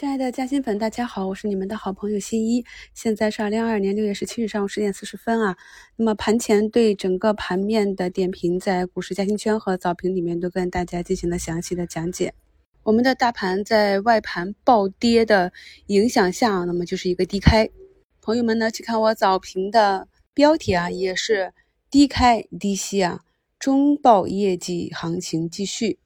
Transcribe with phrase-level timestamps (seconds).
[0.00, 2.64] 亲爱的嘉兴粉，大家好，我是你们的好朋友新一。
[2.94, 5.58] 现在是二零二二年六月十七日上午十点四十分啊。
[5.94, 12.32] 那么盘前对整个盘面的点评，在股市嘉兴圈和早评里面都跟大家进行了详细的讲解。
[12.82, 15.52] 我们的大盘在外盘暴跌的
[15.88, 17.68] 影响下，那么就是一个低开。
[18.22, 21.52] 朋友们呢，去看我早评的标题啊，也是
[21.90, 23.20] 低开低吸啊，
[23.58, 25.98] 中报业绩行情继续。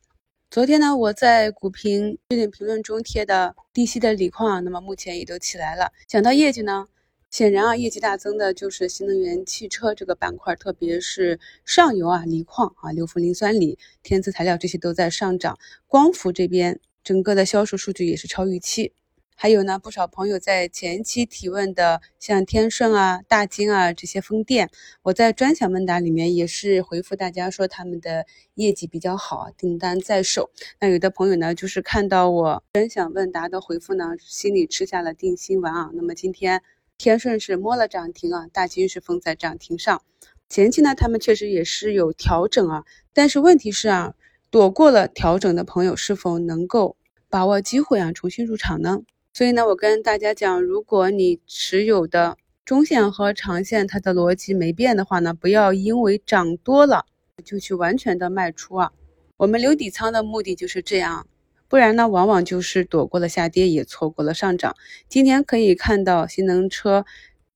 [0.55, 5.91] 昨天呢，我在股评热点评论中贴的低吸的锂矿，那么目前也都起来了。
[6.07, 6.87] 讲到业绩呢，
[7.29, 15.59] 显然啊，业绩大增的就是新能源汽车这个板块，特别是上游啊，锂矿啊，硫氟磷酸锂、天赐材料这些都在上涨。
[15.89, 18.93] 光伏这边整个的销售数据也是超预期。
[19.37, 24.71] 还有呢，不少朋友在前期提问的，像天顺啊、大金啊这些风电，
[25.03, 30.51] 我在专享问答里面也是回复大家说他们的业绩比较好，订单在手。
[30.81, 35.91] 那有的朋友呢，就是看到我专享问答的回复呢，心里吃下了定心丸啊。
[35.95, 36.63] 那么今天
[36.97, 40.01] 天顺是摸了涨停啊，大金是封在涨停上。
[40.49, 44.15] 前期呢，他们确实也是有调整啊，但是问题是啊，
[44.49, 46.97] 躲过了调整的朋友是否能够
[47.29, 49.01] 把握机会啊，重新入场呢？
[49.37, 57.05] 所以呢，我跟大家讲，如果你持有的中线和长线它的逻辑没变的话呢，不要因为涨多了
[57.45, 58.93] 就去完全的卖出啊。
[59.37, 61.27] 我们留底仓的目的就是这样，
[61.67, 64.77] 不然呢，往往就是躲过了下跌，也错过了上涨。
[65.09, 67.05] 今天可以看到新能车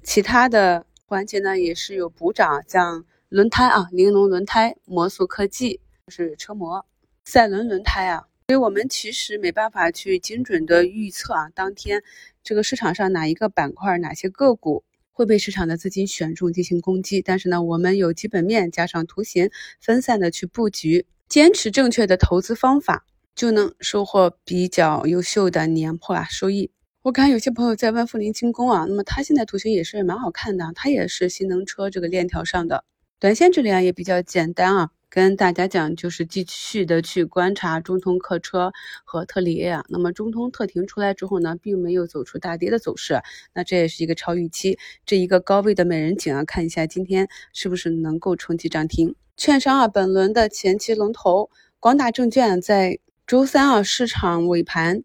[0.02, 6.84] 其他的环节呢也是有补涨，像轮胎啊，玲珑轮胎、摩速科技是车模，
[7.24, 8.27] 赛轮轮胎啊。
[8.48, 12.02] 所以我们其实没办法去精准的预测啊，当天
[12.42, 17.20] 这个市场上哪一个板块、哪些个股会被市场的资金选中进行攻击。
[17.20, 19.50] 但是呢，我们有基本面加上图形，
[19.82, 23.04] 分散的去布局，坚持正确的投资方法，
[23.34, 26.70] 就能收获比较优秀的年化收益。
[27.02, 32.84] 我看有些朋友在万富临轻工啊，那么它现在图形也是蛮好看的，它也是新能车这个链条上的，
[33.20, 34.90] 短线这里啊也比较简单啊。
[35.10, 38.72] 跟大家讲，就是继续的去观察中通客车
[39.04, 39.84] 和特里 A 啊。
[39.88, 43.20] 那么中通特停出来之后呢，并没有走出大跌的走势，
[43.54, 44.78] 那这也是一个超预期。
[45.06, 49.14] 这一个高位的美人颈啊，看一下今天是不是能够冲击涨停。
[49.36, 51.48] 券商啊，本轮的前期龙头
[51.80, 55.04] 光大证券在周三啊市场尾盘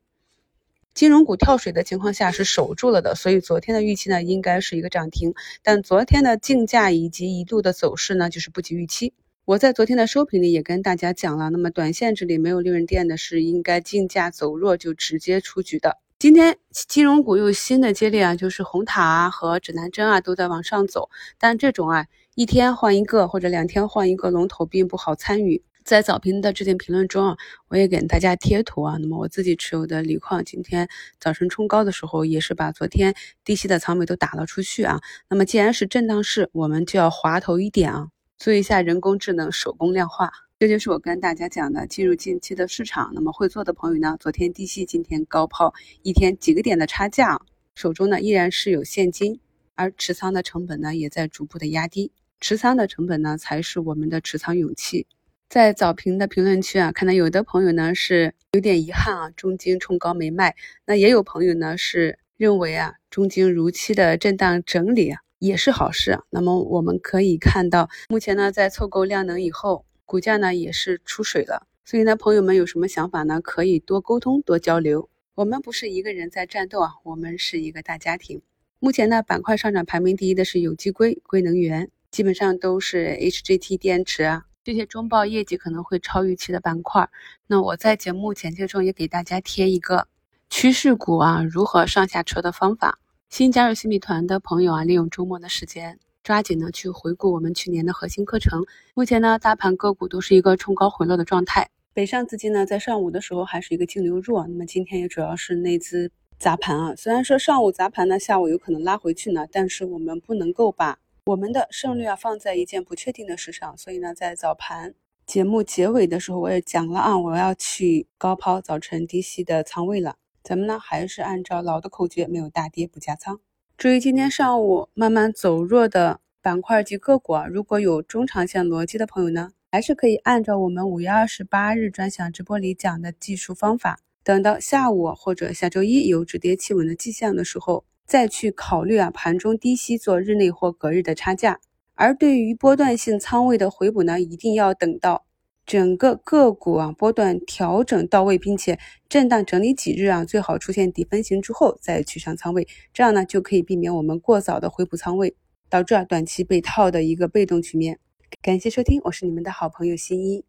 [0.94, 5.34] 金融股跳水的情况下是守住了的，所以昨天的预期呢应该是一个涨停。
[5.64, 9.14] 但昨天的竞价以及一度的走势呢，就是不及预期。
[9.46, 15.98] 我在昨天的收评里也跟大家讲了，那么短线这里没有利润垫的是应该竞价走弱就直接出局的。
[16.18, 22.06] 今天金融股有新的接力啊，就是红塔啊和指南针啊都在往上走，但这种啊
[22.36, 25.62] 一天换一个或者两天换一个龙头并不好参与。
[25.84, 27.38] 在早评的置顶评论中啊，
[27.68, 30.88] 我也给大家贴图啊，那么我自己持有的锂矿今天
[31.20, 35.02] 早晨冲高的时候，也是把昨天低吸的仓位都打了出去啊。
[35.30, 38.08] 那么既然是震荡市，我们就要滑头一点啊。
[38.44, 43.09] 做一下人工智能手工量化，这就是我跟大家讲的进入近期的市场。
[43.16, 47.40] 那么会做的朋友呢，昨天低吸，今天高抛，一天几个点的差价，
[47.74, 49.40] 手中呢依然是有现金，
[49.76, 52.12] 而持仓的成本呢也在逐步的压低。
[52.42, 55.08] 持仓的成本呢才是我们的持仓勇气。
[55.48, 60.53] 在早评的评论区啊，看到有的朋友呢是有点遗憾啊，中金冲高没卖。
[60.86, 65.22] 那也有朋友呢是认为啊，中金如期的震荡整理啊。
[65.44, 66.22] 也是好事。
[66.30, 71.68] 那么我们可以看到，目前呢，在凑够量能以后，股价呢也是出水了。
[71.84, 73.42] 所以呢，朋友们有什么想法呢？
[73.42, 75.09] 可以多沟通、多交流。
[75.36, 78.42] 我们不是一个人在战斗啊，我们是一个大家庭。
[78.80, 87.09] 目前呢，板块上涨排名第一的是有机硅、硅能源，基本上都是 HJT 电池啊这些中报业绩可能会超预期的板块。
[87.48, 90.08] 那我在节目简介中也给大家贴一个
[90.50, 93.00] 趋势股啊如何上下车的方法。
[93.34, 98.64] 新加入新米团的朋友啊，利用周末的时间，抓紧呢去回顾我们去年的核心课程。
[98.94, 101.68] 目前呢，大盘个股都是一个冲高回落的状态。
[101.96, 106.94] 北上资金呢，在上午的时候还是一个净流入啊，那么今天也主要是内资砸盘啊。
[106.96, 113.76] 虽然说上午砸盘呢，下午有可能拉回去呢，但是我们不能够把我们的胜率啊放在一件不确定的事上。
[113.79, 114.94] 所以呢，在早盘
[115.26, 120.18] 节目结尾的时候，我也讲了啊，我要去高抛早晨低吸的仓位了。
[120.43, 123.40] 咱们呢还是按照老的口诀，没有大跌不加仓。
[123.78, 141.59] 至于今天上午慢慢走弱的板块及个股啊，如果有中长线逻辑的朋友呢，还是可以按照我们五月二十八日专享直播里讲的技术方法，等到下午或者下周一有止跌企稳的迹象的时候，再去考虑啊盘中低吸做日内或隔日的差价。
[141.95, 145.25] 而对于波段性仓位的回补呢，一定要等到
[145.66, 148.78] 整个个股啊波段调整到位，并且
[149.08, 155.36] 震荡整理几日啊，最好出现底分型之后再去上仓位，这样呢就可以避免我们过早的回补仓位，
[155.70, 158.00] 导致啊短期被套的一个被动局面。
[158.42, 160.44] 感谢收听，我是你们的好朋友新一。